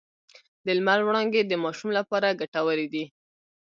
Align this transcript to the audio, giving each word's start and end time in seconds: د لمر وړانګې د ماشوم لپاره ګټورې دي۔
د 0.65 0.67
لمر 0.77 0.99
وړانګې 1.03 1.41
د 1.45 1.53
ماشوم 1.63 1.89
لپاره 1.99 2.37
ګټورې 2.41 2.87
دي۔ 2.93 3.03